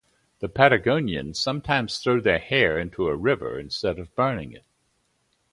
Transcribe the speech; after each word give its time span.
The 0.39 0.49
Patagonians 0.49 1.37
sometimes 1.37 1.99
throw 1.99 2.19
their 2.19 2.39
hair 2.39 2.79
into 2.79 3.05
a 3.07 3.15
river 3.15 3.59
instead 3.59 3.99
of 3.99 4.15
burning 4.15 4.51
it. 4.51 4.65